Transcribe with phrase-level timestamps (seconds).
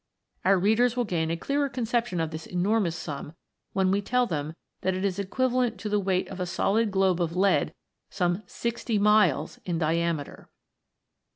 [0.43, 3.35] Our readers will gain a clearer conception of this enormous sum
[3.73, 7.21] when we tell them that it is equivalent to the weight of a solid globe
[7.21, 7.71] of lead
[8.09, 10.49] some sixty miles in diameter